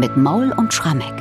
[0.00, 1.12] mit Maul und Schrammeck.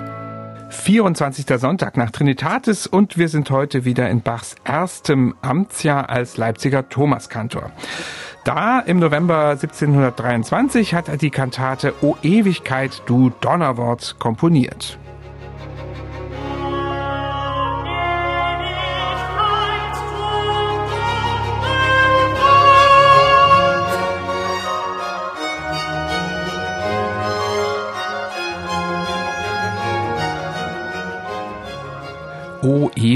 [0.69, 1.45] 24.
[1.59, 7.71] Sonntag nach Trinitatis und wir sind heute wieder in Bachs erstem Amtsjahr als Leipziger Thomaskantor.
[8.45, 14.97] Da im November 1723 hat er die Kantate O Ewigkeit, du Donnerwort komponiert.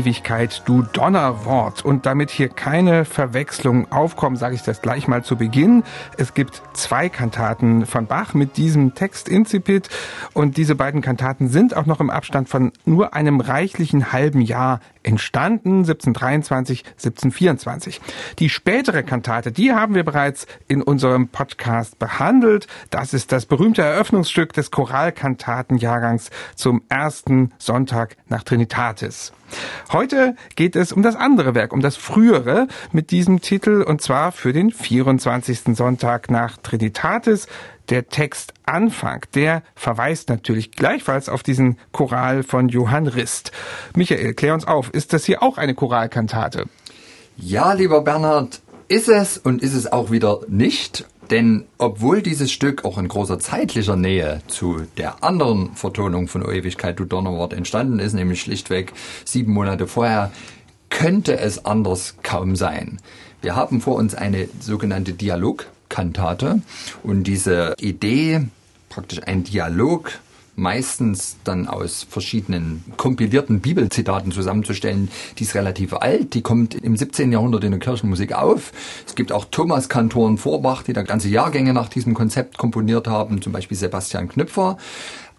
[0.04, 1.86] Ewigkeit, du Donnerwort.
[1.86, 5.84] Und damit hier keine Verwechslung aufkommen, sage ich das gleich mal zu Beginn.
[6.18, 9.88] Es gibt zwei Kantaten von Bach mit diesem Text Incipit
[10.34, 14.82] und diese beiden Kantaten sind auch noch im Abstand von nur einem reichlichen halben Jahr
[15.04, 18.02] entstanden, 1723, 1724.
[18.40, 22.68] Die spätere Kantate, die haben wir bereits in unserem Podcast behandelt.
[22.90, 29.32] Das ist das berühmte Eröffnungsstück des Choralkantatenjahrgangs zum ersten Sonntag nach Trinitatis.
[29.94, 34.32] Heute geht es um das andere Werk, um das frühere mit diesem Titel und zwar
[34.32, 35.76] für den 24.
[35.76, 37.46] Sonntag nach Trinitatis.
[37.90, 43.52] Der Text Anfang, der verweist natürlich gleichfalls auf diesen Choral von Johann Rist.
[43.96, 46.66] Michael, klär uns auf, ist das hier auch eine Choralkantate?
[47.38, 51.06] Ja, lieber Bernhard, ist es und ist es auch wieder nicht.
[51.30, 56.52] Denn obwohl dieses Stück auch in großer zeitlicher Nähe zu der anderen Vertonung von O
[56.52, 58.94] Ewigkeit, du Donnerwort entstanden ist, nämlich schlichtweg
[59.26, 60.32] sieben Monate vorher,
[60.90, 63.00] könnte es anders kaum sein.
[63.42, 66.62] Wir haben vor uns eine sogenannte Dialogkantate
[67.04, 68.46] und diese Idee,
[68.90, 70.12] praktisch ein Dialog
[70.56, 75.10] meistens dann aus verschiedenen kompilierten Bibelzitaten zusammenzustellen.
[75.38, 77.32] Die ist relativ alt, die kommt im 17.
[77.32, 78.72] Jahrhundert in der Kirchenmusik auf.
[79.08, 83.42] Es gibt auch Thomas-Kantoren vor Bach, die da ganze Jahrgänge nach diesem Konzept komponiert haben,
[83.42, 84.78] zum Beispiel Sebastian Knüpfer.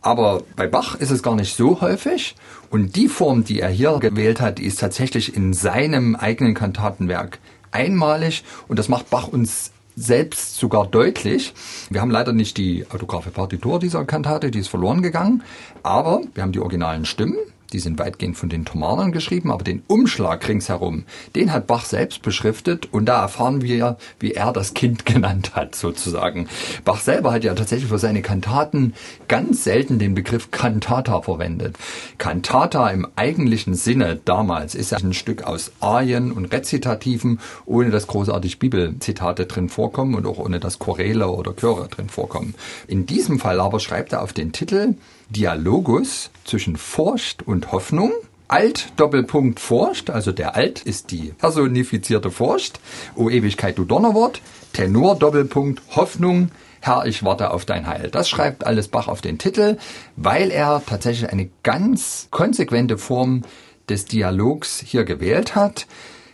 [0.02, 2.34] Aber bei Bach ist es gar nicht so häufig.
[2.70, 7.38] Und die Form, die er hier gewählt hat, ist tatsächlich in seinem eigenen Kantatenwerk
[7.70, 8.44] einmalig.
[8.68, 11.54] Und das macht Bach uns selbst sogar deutlich.
[11.90, 15.42] Wir haben leider nicht die autographe Partitur dieser Kantate, die ist verloren gegangen,
[15.82, 17.36] aber wir haben die originalen Stimmen
[17.74, 21.04] die sind weitgehend von den Thomanern geschrieben, aber den Umschlag ringsherum,
[21.34, 25.74] den hat Bach selbst beschriftet und da erfahren wir, wie er das Kind genannt hat,
[25.74, 26.48] sozusagen.
[26.84, 28.94] Bach selber hat ja tatsächlich für seine Kantaten
[29.26, 31.76] ganz selten den Begriff Cantata verwendet.
[32.16, 38.06] Cantata im eigentlichen Sinne damals ist ja ein Stück aus Arien und Rezitativen, ohne dass
[38.06, 42.54] großartig Bibelzitate drin vorkommen und auch ohne dass Choräle oder Chöre drin vorkommen.
[42.86, 44.94] In diesem Fall aber schreibt er auf den Titel
[45.30, 48.12] Dialogus zwischen Furcht und Hoffnung.
[48.46, 52.78] Alt Doppelpunkt Furcht, also der Alt ist die personifizierte Furcht.
[53.16, 54.42] O Ewigkeit, du Donnerwort.
[54.72, 56.50] Tenor Doppelpunkt Hoffnung.
[56.80, 58.10] Herr, ich warte auf dein Heil.
[58.10, 59.78] Das schreibt alles Bach auf den Titel,
[60.16, 63.42] weil er tatsächlich eine ganz konsequente Form
[63.88, 65.86] des Dialogs hier gewählt hat.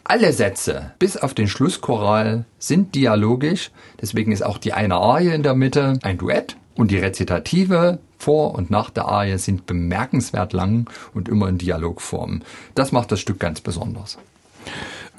[0.02, 3.70] Alle Sätze, bis auf den Schlusschoral, sind dialogisch.
[4.02, 6.56] Deswegen ist auch die eine Arie in der Mitte ein Duett.
[6.74, 12.42] Und die Rezitative vor und nach der Arie sind bemerkenswert lang und immer in Dialogform.
[12.74, 14.18] Das macht das Stück ganz besonders.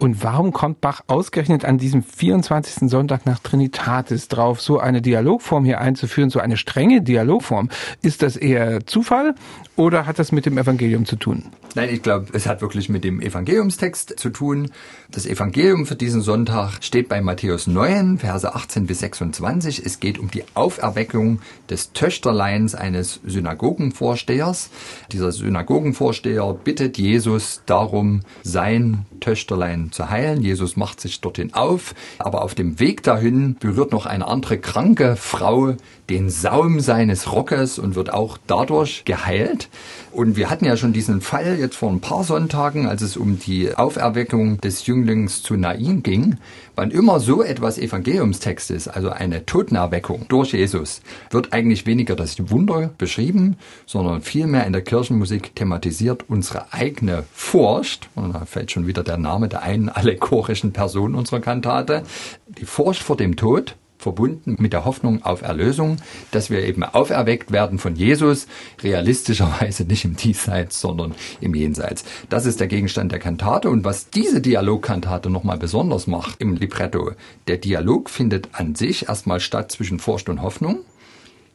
[0.01, 2.89] Und warum kommt Bach ausgerechnet an diesem 24.
[2.89, 7.69] Sonntag nach Trinitatis drauf, so eine Dialogform hier einzuführen, so eine strenge Dialogform?
[8.01, 9.35] Ist das eher Zufall
[9.75, 11.51] oder hat das mit dem Evangelium zu tun?
[11.75, 14.71] Nein, ich glaube, es hat wirklich mit dem Evangeliumstext zu tun.
[15.11, 19.85] Das Evangelium für diesen Sonntag steht bei Matthäus 9, Verse 18 bis 26.
[19.85, 24.71] Es geht um die Auferweckung des Töchterleins eines Synagogenvorstehers.
[25.11, 30.41] Dieser Synagogenvorsteher bittet Jesus darum, sein Töchterlein zu heilen.
[30.41, 35.15] Jesus macht sich dorthin auf, aber auf dem Weg dahin berührt noch eine andere kranke
[35.15, 35.75] Frau
[36.11, 39.69] den Saum seines Rockes und wird auch dadurch geheilt.
[40.11, 43.39] Und wir hatten ja schon diesen Fall jetzt vor ein paar Sonntagen, als es um
[43.39, 46.35] die Auferweckung des Jünglings zu Nain ging.
[46.75, 52.49] Wann immer so etwas Evangeliumstext ist, also eine Totenerweckung durch Jesus, wird eigentlich weniger das
[52.51, 53.55] Wunder beschrieben,
[53.85, 58.09] sondern vielmehr in der Kirchenmusik thematisiert unsere eigene Furcht.
[58.15, 62.03] Und da fällt schon wieder der Name der einen allegorischen Person unserer Kantate.
[62.47, 65.97] Die Furcht vor dem Tod verbunden mit der Hoffnung auf Erlösung,
[66.31, 68.47] dass wir eben auferweckt werden von Jesus,
[68.83, 72.03] realistischerweise nicht im Diesseits, sondern im Jenseits.
[72.29, 77.11] Das ist der Gegenstand der Kantate und was diese Dialogkantate nochmal besonders macht im Libretto,
[77.47, 80.79] der Dialog findet an sich erstmal statt zwischen Furcht und Hoffnung.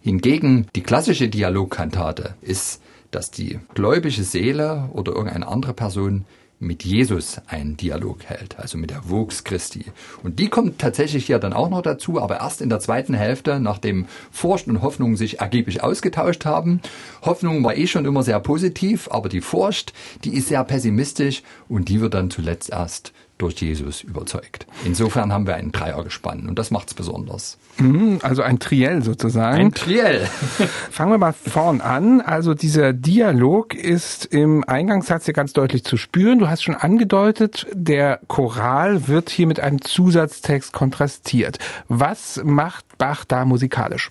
[0.00, 6.24] Hingegen die klassische Dialogkantate ist, dass die gläubige Seele oder irgendeine andere Person
[6.58, 9.84] mit Jesus einen Dialog hält, also mit der Vox Christi.
[10.22, 13.60] Und die kommt tatsächlich hier dann auch noch dazu, aber erst in der zweiten Hälfte,
[13.60, 16.80] nachdem Furcht und Hoffnung sich ergeblich ausgetauscht haben.
[17.22, 19.92] Hoffnung war eh schon immer sehr positiv, aber die Furcht,
[20.24, 24.66] die ist sehr pessimistisch und die wird dann zuletzt erst durch Jesus überzeugt.
[24.84, 27.58] Insofern haben wir einen Dreier gespannt und das macht's besonders.
[27.78, 29.56] Mhm, also ein Triell sozusagen.
[29.56, 30.26] Ein Triell.
[30.90, 32.20] Fangen wir mal vorn an.
[32.20, 36.38] Also dieser Dialog ist im Eingangssatz hier ganz deutlich zu spüren.
[36.38, 41.58] Du hast schon angedeutet, der Choral wird hier mit einem Zusatztext kontrastiert.
[41.88, 44.10] Was macht Bach da musikalisch?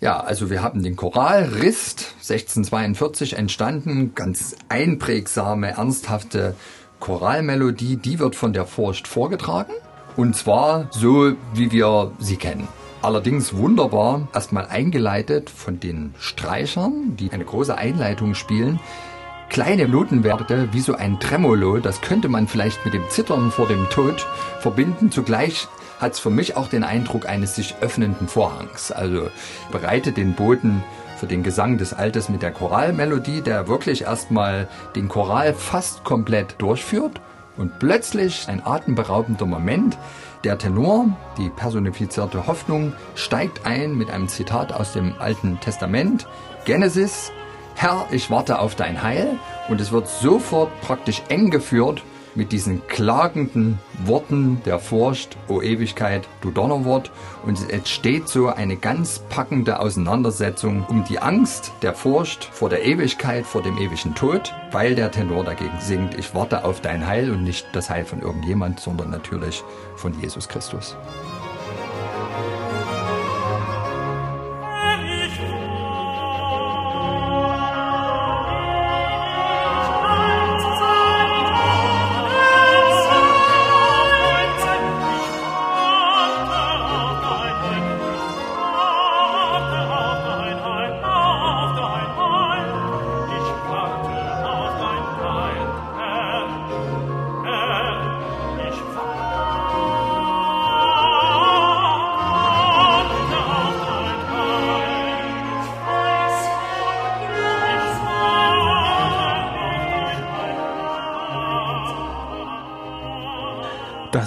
[0.00, 6.56] Ja, also wir haben den Choral Rist 1642 entstanden, ganz einprägsame, ernsthafte
[7.02, 9.72] Choralmelodie, die wird von der Furcht vorgetragen.
[10.16, 12.68] Und zwar so, wie wir sie kennen.
[13.02, 18.78] Allerdings wunderbar erstmal eingeleitet von den Streichern, die eine große Einleitung spielen.
[19.48, 23.90] Kleine Notenwerte wie so ein Tremolo, das könnte man vielleicht mit dem Zittern vor dem
[23.90, 24.24] Tod
[24.60, 25.10] verbinden.
[25.10, 25.66] Zugleich
[25.98, 28.92] hat es für mich auch den Eindruck eines sich öffnenden Vorhangs.
[28.92, 29.26] Also
[29.72, 30.84] bereitet den Boden
[31.22, 34.66] für den Gesang des Altes mit der Choralmelodie, der wirklich erstmal
[34.96, 37.20] den Choral fast komplett durchführt
[37.56, 39.96] und plötzlich ein atemberaubender Moment.
[40.42, 46.26] Der Tenor, die personifizierte Hoffnung, steigt ein mit einem Zitat aus dem Alten Testament.
[46.64, 47.30] Genesis,
[47.76, 49.38] Herr, ich warte auf dein Heil.
[49.68, 52.02] Und es wird sofort praktisch eng geführt
[52.34, 57.10] mit diesen klagenden Worten der Furcht, O Ewigkeit, du Donnerwort.
[57.44, 62.84] Und es entsteht so eine ganz packende Auseinandersetzung um die Angst der Furcht vor der
[62.84, 67.30] Ewigkeit, vor dem ewigen Tod, weil der Tenor dagegen singt, ich warte auf dein Heil
[67.30, 69.62] und nicht das Heil von irgendjemand, sondern natürlich
[69.96, 70.96] von Jesus Christus.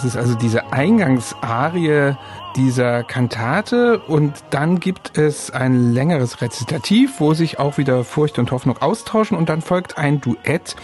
[0.05, 2.15] Ist also diese Eingangsarie
[2.55, 8.51] dieser Kantate und dann gibt es ein längeres Rezitativ, wo sich auch wieder Furcht und
[8.51, 10.75] Hoffnung austauschen und dann folgt ein Duett,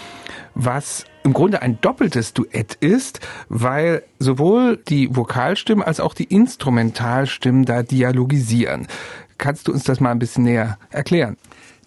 [0.56, 7.66] was im Grunde ein doppeltes Duett ist, weil sowohl die Vokalstimmen als auch die Instrumentalstimmen
[7.66, 8.88] da dialogisieren.
[9.38, 11.38] Kannst du uns das mal ein bisschen näher erklären?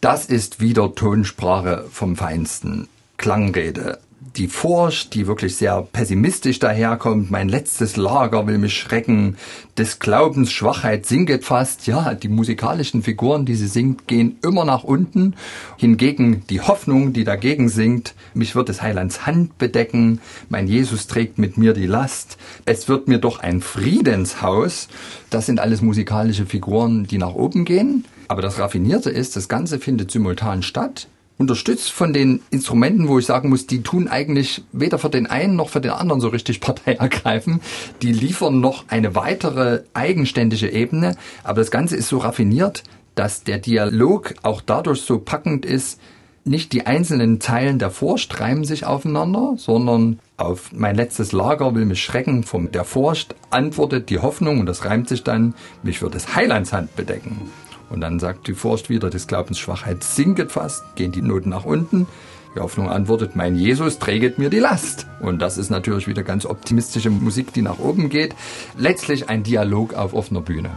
[0.00, 2.88] Das ist wieder Tonsprache vom Feinsten.
[3.16, 4.00] Klangrede,
[4.36, 9.36] die Furcht, die wirklich sehr pessimistisch daherkommt, mein letztes Lager will mich schrecken,
[9.76, 14.84] des Glaubens Schwachheit sinket fast, ja, die musikalischen Figuren, die sie singt, gehen immer nach
[14.84, 15.34] unten,
[15.76, 21.38] hingegen die Hoffnung, die dagegen singt, mich wird des Heilands Hand bedecken, mein Jesus trägt
[21.38, 24.88] mit mir die Last, es wird mir doch ein Friedenshaus,
[25.30, 29.78] das sind alles musikalische Figuren, die nach oben gehen, aber das Raffinierte ist, das Ganze
[29.78, 31.08] findet simultan statt,
[31.38, 35.56] unterstützt von den Instrumenten, wo ich sagen muss, die tun eigentlich weder für den einen
[35.56, 37.60] noch für den anderen so richtig Partei ergreifen.
[38.02, 43.58] Die liefern noch eine weitere eigenständige Ebene, aber das Ganze ist so raffiniert, dass der
[43.58, 46.00] Dialog auch dadurch so packend ist,
[46.46, 52.02] nicht die einzelnen Zeilen davor streimen sich aufeinander, sondern auf mein letztes Lager will mich
[52.02, 56.34] schrecken von der Furcht, antwortet die Hoffnung und das reimt sich dann, mich wird das
[56.34, 57.50] Heilandshand bedecken.
[57.90, 61.64] Und dann sagt die Furcht wieder des Glaubens Schwachheit sinket fast, gehen die Noten nach
[61.64, 62.06] unten.
[62.54, 65.06] Die Hoffnung antwortet, mein Jesus träget mir die Last.
[65.20, 68.34] Und das ist natürlich wieder ganz optimistische Musik, die nach oben geht.
[68.78, 70.70] Letztlich ein Dialog auf offener Bühne.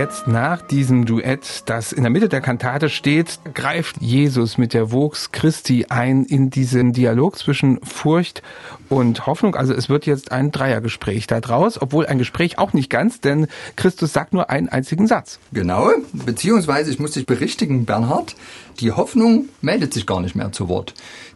[0.00, 4.92] Jetzt nach diesem Duett, das in der Mitte der Kantate steht, greift Jesus mit der
[4.92, 8.40] Vox Christi ein in diesen Dialog zwischen Furcht
[8.88, 9.54] und Hoffnung.
[9.54, 13.46] Also es wird jetzt ein Dreiergespräch da draus, obwohl ein Gespräch auch nicht ganz, denn
[13.76, 15.38] Christus sagt nur einen einzigen Satz.
[15.52, 18.36] Genau, beziehungsweise ich muss dich berichtigen, Bernhard,
[18.80, 20.94] die Hoffnung meldet sich gar nicht mehr zu Wort.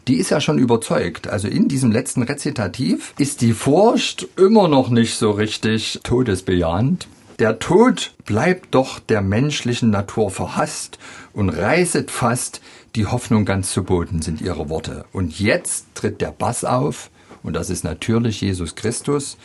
[0.08, 1.28] Die ist ja schon überzeugt.
[1.28, 7.08] Also in diesem letzten Rezitativ ist die Furcht immer noch nicht so richtig todesbejahend.
[7.40, 11.00] Der Tod bleibt doch der menschlichen Natur verhasst
[11.32, 12.60] und reißet fast
[12.94, 15.04] die Hoffnung ganz zu Boden, sind ihre Worte.
[15.12, 17.10] Und jetzt tritt der Bass auf,
[17.42, 19.36] und das ist natürlich Jesus Christus,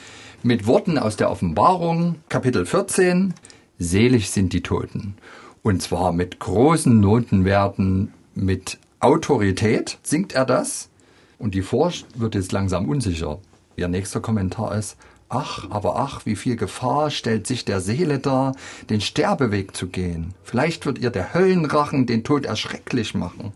[0.43, 3.33] mit Worten aus der Offenbarung, Kapitel 14,
[3.79, 5.15] Selig sind die Toten.
[5.63, 10.89] Und zwar mit großen Notenwerten, mit Autorität singt er das.
[11.39, 13.39] Und die Furcht wird jetzt langsam unsicher.
[13.77, 14.95] Ihr nächster Kommentar ist,
[15.31, 18.55] Ach, aber ach, wie viel Gefahr stellt sich der Seele dar,
[18.89, 20.33] den Sterbeweg zu gehen.
[20.43, 23.53] Vielleicht wird ihr der Höllenrachen den Tod erschrecklich machen,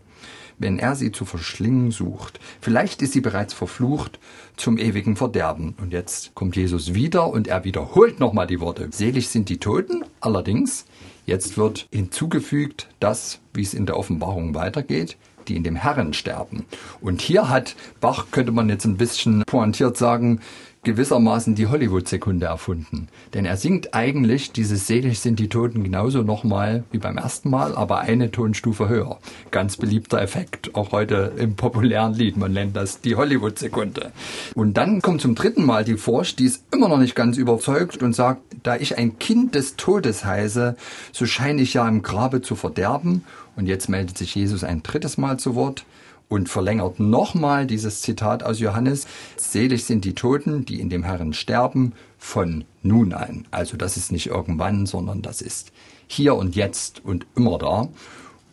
[0.56, 2.38] wenn er sie zu verschlingen sucht.
[2.60, 4.20] Vielleicht ist sie bereits verflucht
[4.56, 5.74] zum ewigen Verderben.
[5.80, 8.90] Und jetzt kommt Jesus wieder und er wiederholt nochmal die Worte.
[8.92, 10.86] Selig sind die Toten, allerdings,
[11.26, 15.16] jetzt wird hinzugefügt das, wie es in der Offenbarung weitergeht
[15.48, 16.64] die in dem Herren sterben.
[17.00, 20.40] Und hier hat Bach, könnte man jetzt ein bisschen pointiert sagen,
[20.84, 23.08] gewissermaßen die Hollywood-Sekunde erfunden.
[23.32, 27.74] Denn er singt eigentlich dieses Selig sind die Toten genauso nochmal wie beim ersten Mal,
[27.74, 29.18] aber eine Tonstufe höher.
[29.50, 32.36] Ganz beliebter Effekt, auch heute im populären Lied.
[32.36, 34.12] Man nennt das die Hollywood-Sekunde.
[34.54, 38.02] Und dann kommt zum dritten Mal die Forsch, die ist immer noch nicht ganz überzeugt
[38.02, 40.76] und sagt, da ich ein Kind des Todes heiße,
[41.12, 43.24] so scheine ich ja im Grabe zu verderben.
[43.56, 45.84] Und jetzt meldet sich Jesus ein drittes Mal zu Wort
[46.28, 51.32] und verlängert nochmal dieses Zitat aus Johannes, selig sind die Toten, die in dem Herrn
[51.32, 53.46] sterben, von nun an.
[53.50, 55.72] Also das ist nicht irgendwann, sondern das ist
[56.06, 57.88] hier und jetzt und immer da.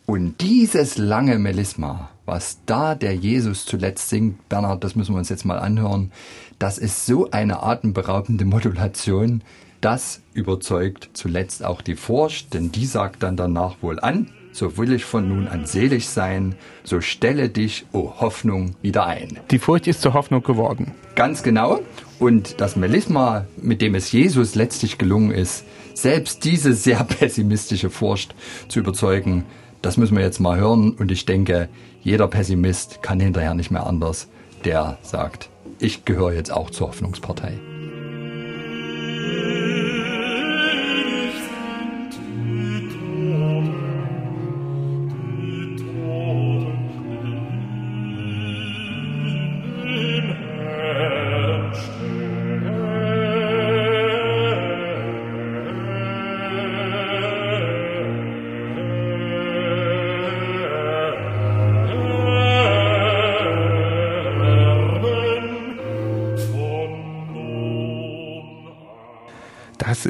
[0.04, 5.28] Und dieses lange Melisma, was da der Jesus zuletzt singt, Bernhard, das müssen wir uns
[5.28, 6.12] jetzt mal anhören,
[6.58, 9.42] das ist so eine atemberaubende Modulation,
[9.80, 14.92] das überzeugt zuletzt auch die Furcht, denn die sagt dann danach wohl an, so will
[14.92, 16.54] ich von nun an selig sein,
[16.84, 19.40] so stelle dich, o oh Hoffnung, wieder ein.
[19.50, 20.92] Die Furcht ist zur Hoffnung geworden.
[21.14, 21.80] Ganz genau.
[22.18, 28.34] Und das Melisma, mit dem es Jesus letztlich gelungen ist, selbst diese sehr pessimistische Furcht
[28.68, 29.44] zu überzeugen,
[29.80, 30.92] das müssen wir jetzt mal hören.
[30.92, 31.68] Und ich denke,
[32.02, 34.28] jeder Pessimist kann hinterher nicht mehr anders.
[34.64, 35.48] Der sagt,
[35.80, 37.58] ich gehöre jetzt auch zur Hoffnungspartei.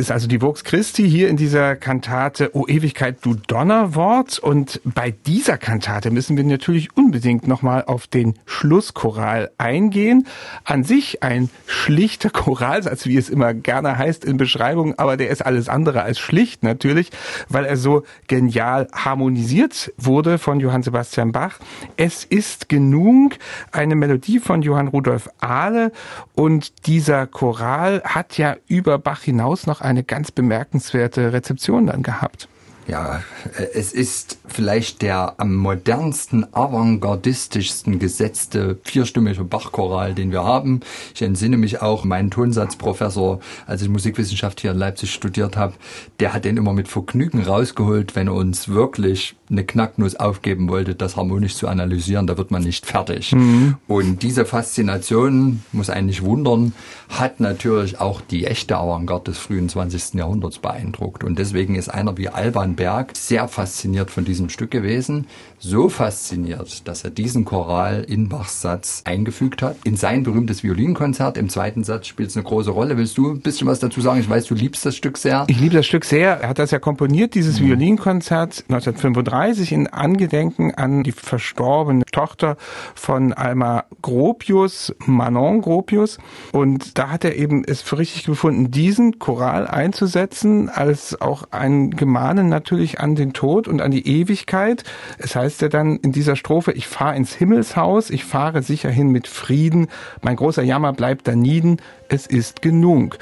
[0.03, 4.39] Ist also die Vox Christi hier in dieser Kantate O Ewigkeit, du Donnerwort.
[4.39, 10.27] Und bei dieser Kantate müssen wir natürlich unbedingt nochmal auf den Schlusschoral eingehen.
[10.65, 15.45] An sich ein schlichter Choralsatz, wie es immer gerne heißt in Beschreibungen, aber der ist
[15.45, 17.11] alles andere als schlicht natürlich,
[17.49, 21.59] weil er so genial harmonisiert wurde von Johann Sebastian Bach.
[21.97, 23.35] Es ist genug
[23.73, 25.93] eine Melodie von Johann Rudolf Ahle
[26.35, 32.03] und dieser Choral hat ja über Bach hinaus noch noch eine ganz bemerkenswerte Rezeption dann
[32.03, 32.49] gehabt.
[32.89, 33.23] Ja,
[33.57, 40.81] äh, es ist vielleicht der am modernsten, avantgardistischsten gesetzte vierstimmige Bachchoral, den wir haben.
[41.15, 45.75] Ich entsinne mich auch, mein Tonsatzprofessor, als ich Musikwissenschaft hier in Leipzig studiert habe,
[46.21, 50.95] der hat den immer mit Vergnügen rausgeholt, wenn er uns wirklich eine Knacknuss aufgeben wollte,
[50.95, 53.33] das harmonisch zu analysieren, da wird man nicht fertig.
[53.33, 53.77] Mhm.
[53.87, 56.73] Und diese Faszination, muss eigentlich wundern,
[57.09, 60.15] hat natürlich auch die echte Avantgarde des frühen 20.
[60.15, 61.23] Jahrhunderts beeindruckt.
[61.23, 65.27] Und deswegen ist einer wie Alban Berg sehr fasziniert von diesem Stück gewesen.
[65.65, 69.77] So fasziniert, dass er diesen Choral in Bachs Satz eingefügt hat.
[69.85, 71.37] In sein berühmtes Violinkonzert.
[71.37, 72.97] Im zweiten Satz spielt es eine große Rolle.
[72.97, 74.21] Willst du ein bisschen was dazu sagen?
[74.21, 75.45] Ich weiß, du liebst das Stück sehr.
[75.49, 76.41] Ich liebe das Stück sehr.
[76.41, 77.69] Er hat das ja komponiert, dieses mhm.
[77.69, 82.57] Violinkonzert 1935 1930 in Angedenken an die verstorbene Tochter
[82.95, 86.19] von Alma Gropius, Manon Gropius.
[86.53, 91.91] Und da hat er eben es für richtig gefunden, diesen Choral einzusetzen, als auch ein
[91.91, 94.85] Gemahnen natürlich an den Tod und an die Ewigkeit.
[95.19, 98.89] Es heißt heißt er dann in dieser Strophe, ich fahre ins Himmelshaus, ich fahre sicher
[98.89, 99.89] hin mit Frieden,
[100.23, 101.77] mein großer Jammer bleibt da nieden,
[102.09, 103.19] es ist genug.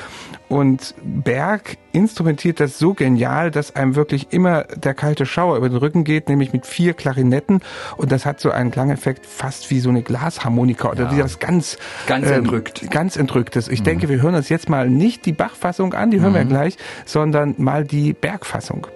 [0.49, 5.79] Und Berg instrumentiert das so genial, dass einem wirklich immer der kalte Schauer über den
[5.79, 7.63] Rücken geht, nämlich mit vier Klarinetten.
[7.97, 11.13] Und das hat so einen Klangeffekt fast wie so eine Glasharmonika oder ja.
[11.13, 12.89] wie das ganz, ganz ähm, entrückt.
[12.93, 13.67] Ganz entrücktes.
[13.67, 13.85] Ich mhm.
[13.85, 16.37] denke, wir hören uns jetzt mal nicht die Bach-Fassung an, die hören mhm.
[16.37, 18.87] wir gleich, sondern mal die Bergfassung.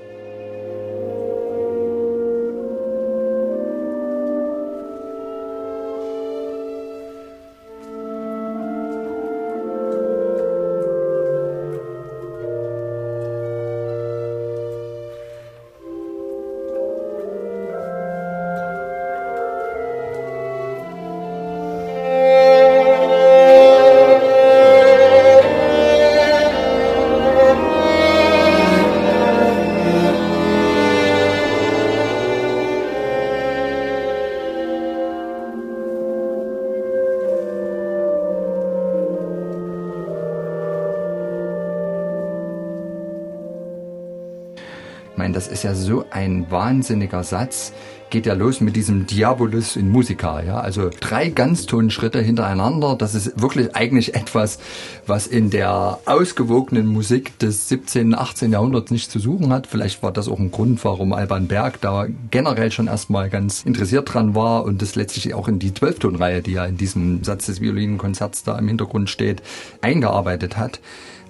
[45.25, 47.73] Meine, das ist ja so ein wahnsinniger Satz.
[48.11, 50.61] Geht ja los mit diesem Diabolus in Musica, ja.
[50.61, 52.95] Also drei Ganztonschritte hintereinander.
[52.95, 54.59] Das ist wirklich eigentlich etwas,
[55.07, 58.53] was in der ausgewogenen Musik des 17., 18.
[58.53, 59.67] Jahrhunderts nicht zu suchen hat.
[59.67, 64.13] Vielleicht war das auch ein Grund, warum Alban Berg da generell schon erstmal ganz interessiert
[64.13, 67.63] dran war und das letztlich auch in die Zwölftonreihe, die ja in diesem Satz des
[67.63, 69.43] Violinenkonzerts da im Hintergrund steht,
[69.81, 70.81] eingearbeitet hat.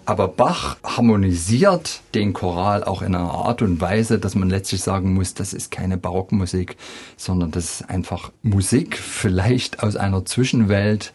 [0.06, 5.14] Aber Bach harmonisiert den Choral auch in einer Art und Weise, dass man letztlich sagen
[5.14, 6.76] muss, das ist keine Barockmusik,
[7.16, 11.14] sondern das ist einfach Musik vielleicht aus einer Zwischenwelt,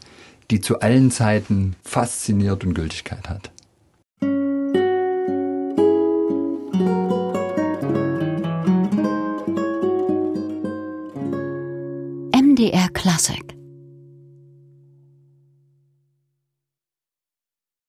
[0.50, 3.52] die zu allen Zeiten fasziniert und Gültigkeit hat.
[12.34, 13.59] MDR Classic